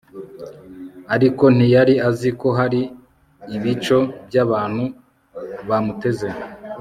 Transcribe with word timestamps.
ariko 1.15 1.43
ntiyari 1.55 1.95
azi 2.07 2.29
ko 2.39 2.47
hari 2.59 2.81
ibico 3.55 3.97
by'abantu 4.27 4.83
bamuteze 5.67 6.29